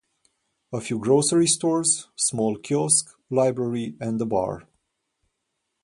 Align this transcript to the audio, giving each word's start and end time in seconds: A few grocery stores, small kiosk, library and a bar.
A 0.73 0.81
few 0.81 0.97
grocery 0.97 1.45
stores, 1.45 2.07
small 2.15 2.57
kiosk, 2.57 3.13
library 3.29 3.97
and 4.01 4.19
a 4.19 4.25
bar. 4.25 4.67